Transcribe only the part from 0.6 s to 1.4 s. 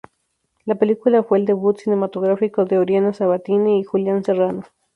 La película fue